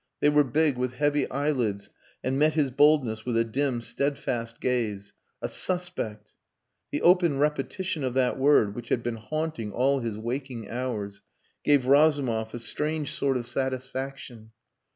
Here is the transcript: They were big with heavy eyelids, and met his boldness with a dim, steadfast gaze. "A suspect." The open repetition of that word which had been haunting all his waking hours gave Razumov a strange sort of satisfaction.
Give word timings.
They 0.19 0.29
were 0.29 0.43
big 0.43 0.77
with 0.77 0.93
heavy 0.95 1.29
eyelids, 1.29 1.91
and 2.23 2.39
met 2.39 2.55
his 2.55 2.71
boldness 2.71 3.23
with 3.23 3.37
a 3.37 3.43
dim, 3.43 3.81
steadfast 3.81 4.59
gaze. 4.59 5.13
"A 5.43 5.47
suspect." 5.47 6.33
The 6.89 7.03
open 7.03 7.37
repetition 7.37 8.03
of 8.03 8.15
that 8.15 8.39
word 8.39 8.73
which 8.73 8.89
had 8.89 9.03
been 9.03 9.17
haunting 9.17 9.71
all 9.71 9.99
his 9.99 10.17
waking 10.17 10.67
hours 10.71 11.21
gave 11.63 11.85
Razumov 11.85 12.51
a 12.51 12.57
strange 12.57 13.13
sort 13.13 13.37
of 13.37 13.45
satisfaction. 13.45 14.49